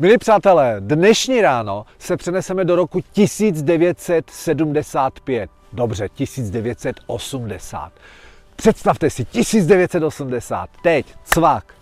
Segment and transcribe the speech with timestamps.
[0.00, 5.50] Milí přátelé, dnešní ráno se přeneseme do roku 1975.
[5.72, 7.92] Dobře, 1980.
[8.56, 10.70] Představte si, 1980.
[10.82, 11.74] Teď, cvak.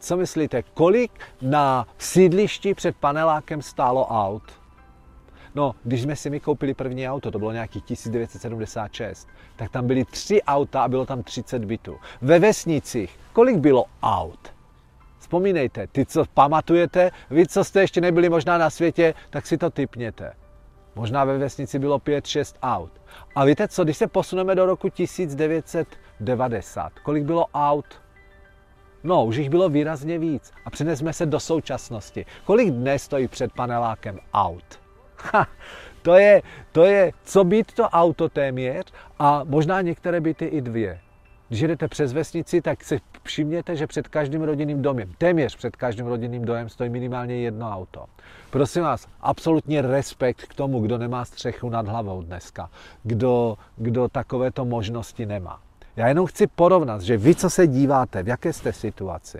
[0.00, 1.10] Co myslíte, kolik
[1.42, 4.42] na sídlišti před panelákem stálo aut?
[5.54, 10.04] No, když jsme si mi koupili první auto, to bylo nějaký 1976, tak tam byly
[10.04, 11.96] tři auta a bylo tam 30 bytů.
[12.22, 14.55] Ve vesnicích, kolik bylo aut?
[15.26, 19.70] Vzpomínejte, ty, co pamatujete, vy, co jste ještě nebyli možná na světě, tak si to
[19.70, 20.32] typněte.
[20.94, 22.92] Možná ve vesnici bylo 5-6 aut.
[23.34, 27.84] A víte co, když se posuneme do roku 1990, kolik bylo aut?
[29.04, 30.52] No, už jich bylo výrazně víc.
[30.64, 32.26] A přenesme se do současnosti.
[32.44, 34.80] Kolik dnes stojí před panelákem aut?
[35.32, 35.46] Ha,
[36.02, 41.00] to je, to je, co být to auto téměř a možná některé byty i dvě.
[41.48, 46.06] Když jedete přes vesnici, tak si všimněte, že před každým rodinným domem, téměř před každým
[46.06, 48.06] rodinným domem stojí minimálně jedno auto.
[48.50, 52.70] Prosím vás, absolutně respekt k tomu, kdo nemá střechu nad hlavou dneska,
[53.02, 55.60] kdo, kdo takovéto možnosti nemá.
[55.96, 59.38] Já jenom chci porovnat, že vy, co se díváte, v jaké jste situaci.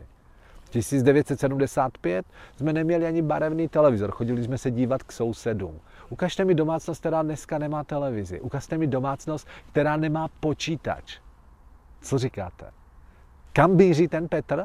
[0.70, 5.80] 1975 jsme neměli ani barevný televizor, chodili jsme se dívat k sousedům.
[6.08, 8.40] Ukažte mi domácnost, která dneska nemá televizi.
[8.40, 11.18] Ukažte mi domácnost, která nemá počítač.
[12.06, 12.70] Co říkáte?
[13.52, 14.64] Kam míří ten Petr?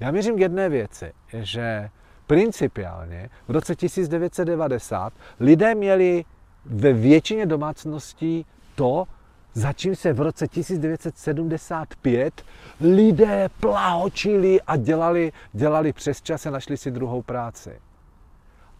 [0.00, 1.90] Já měřím k jedné věci, že
[2.26, 6.24] principiálně v roce 1990 lidé měli
[6.64, 9.04] ve většině domácností to,
[9.54, 12.44] za čím se v roce 1975
[12.80, 17.80] lidé plahočili a dělali, dělali přes čas a našli si druhou práci.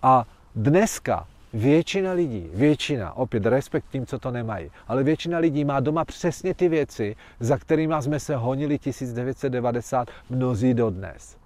[0.02, 5.80] A dneska Většina lidí, většina, opět respekt tím, co to nemají, ale většina lidí má
[5.80, 11.36] doma přesně ty věci, za kterými jsme se honili 1990 mnozí dodnes.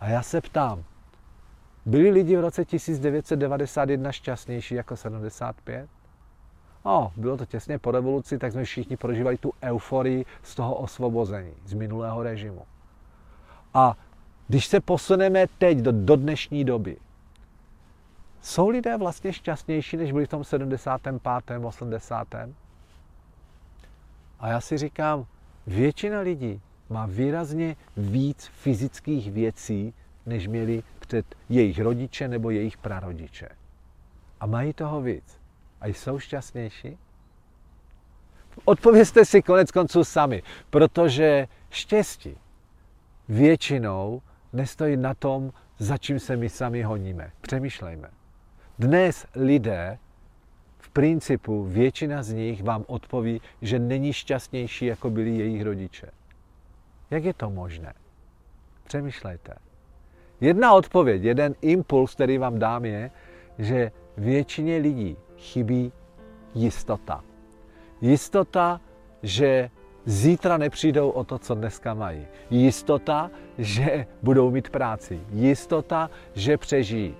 [0.00, 0.84] A já se ptám,
[1.86, 5.88] byli lidi v roce 1991 šťastnější jako 75?
[6.84, 11.52] No, bylo to těsně po revoluci, tak jsme všichni prožívali tu euforii z toho osvobození,
[11.64, 12.62] z minulého režimu.
[13.74, 13.96] A
[14.48, 16.96] když se posuneme teď do, do dnešní doby,
[18.42, 22.34] jsou lidé vlastně šťastnější, než byli v tom 75., 80.
[24.40, 25.26] A já si říkám,
[25.66, 29.94] většina lidí má výrazně víc fyzických věcí,
[30.26, 33.48] než měli před jejich rodiče nebo jejich prarodiče.
[34.40, 35.40] A mají toho víc.
[35.80, 36.98] A jsou šťastnější?
[38.64, 42.36] Odpovězte si konec konců sami, protože štěstí
[43.28, 44.22] většinou
[44.52, 47.32] nestojí na tom, za čím se my sami honíme.
[47.40, 48.21] Přemýšlejme.
[48.78, 49.98] Dnes lidé,
[50.78, 56.06] v principu většina z nich vám odpoví, že není šťastnější, jako byli jejich rodiče.
[57.10, 57.94] Jak je to možné?
[58.84, 59.54] Přemýšlejte.
[60.40, 63.10] Jedna odpověď, jeden impuls, který vám dám, je,
[63.58, 65.92] že většině lidí chybí
[66.54, 67.24] jistota.
[68.00, 68.80] Jistota,
[69.22, 69.70] že
[70.04, 72.26] zítra nepřijdou o to, co dneska mají.
[72.50, 75.20] Jistota, že budou mít práci.
[75.30, 77.14] Jistota, že přežijí.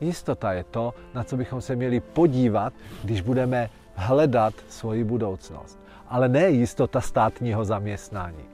[0.00, 2.72] Jistota je to, na co bychom se měli podívat,
[3.04, 5.78] když budeme hledat svoji budoucnost.
[6.08, 8.44] Ale ne jistota státního zaměstnání,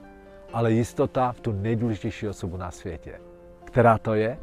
[0.53, 3.19] ale jistota v tu nejdůležitější osobu na světě.
[3.65, 4.37] Která to je?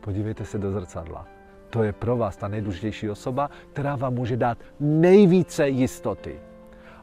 [0.00, 1.26] Podívejte se do zrcadla.
[1.70, 6.40] To je pro vás ta nejdůležitější osoba, která vám může dát nejvíce jistoty.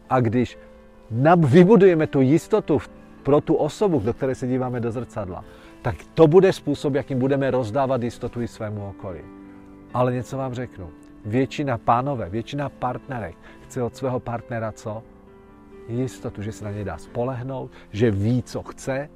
[0.10, 0.58] A když
[1.38, 2.80] vybudujeme tu jistotu
[3.24, 5.44] pro tu osobu, do které se díváme do zrcadla,
[5.86, 9.20] tak to bude způsob, jakým budeme rozdávat jistotu i svému okolí.
[9.94, 10.90] Ale něco vám řeknu.
[11.26, 15.04] Většina pánové, většina partnerek chce od svého partnera co?
[15.88, 19.10] Jistotu, že se na něj dá spolehnout, že ví, co chce,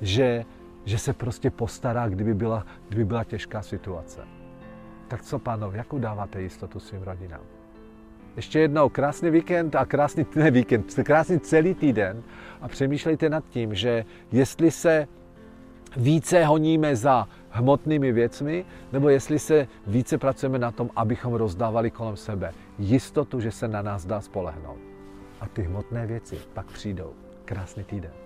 [0.00, 0.44] že,
[0.84, 4.20] že se prostě postará, kdyby byla, kdyby byla těžká situace.
[5.08, 7.44] Tak co, pánové, jakou dáváte jistotu svým rodinám?
[8.36, 12.22] Ještě jednou, krásný víkend a krásný, ne víkend, krásný celý týden
[12.60, 15.08] a přemýšlejte nad tím, že jestli se
[15.96, 22.16] více honíme za hmotnými věcmi, nebo jestli se více pracujeme na tom, abychom rozdávali kolem
[22.16, 24.78] sebe jistotu, že se na nás dá spolehnout.
[25.40, 27.12] A ty hmotné věci pak přijdou.
[27.44, 28.23] Krásný týden.